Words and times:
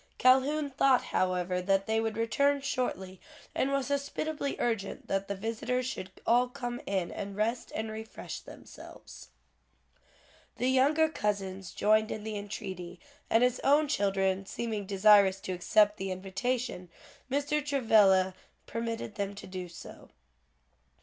Calhoun 0.17 0.71
thought 0.71 1.03
however 1.03 1.61
that 1.61 1.85
they 1.85 2.01
would 2.01 2.17
return 2.17 2.59
shortly, 2.59 3.21
and 3.53 3.71
was 3.71 3.89
hospitably 3.89 4.55
urgent 4.57 5.07
that 5.07 5.27
the 5.27 5.35
visitors 5.35 5.85
should 5.85 6.09
all 6.25 6.49
come 6.49 6.81
in 6.87 7.11
and 7.11 7.35
rest 7.35 7.71
and 7.75 7.91
refresh 7.91 8.39
themselves. 8.39 9.27
The 10.57 10.69
younger 10.69 11.07
cousins 11.07 11.71
joined 11.71 12.09
in 12.09 12.23
the 12.23 12.35
entreaty, 12.35 12.99
and 13.29 13.43
his 13.43 13.59
own 13.63 13.87
children 13.87 14.47
seeming 14.47 14.87
desirous 14.87 15.39
to 15.41 15.51
accept 15.53 15.97
the 15.97 16.09
invitation, 16.09 16.89
Mr. 17.29 17.63
Travilla 17.63 18.33
permitted 18.65 19.13
them 19.13 19.35
to 19.35 19.45
do 19.45 19.69
so. 19.69 20.09